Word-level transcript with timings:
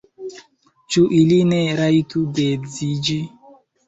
Ĉu 0.95 1.03
ili 1.17 1.37
ne 1.49 1.59
rajtu 1.79 2.23
geedziĝi? 2.39 3.19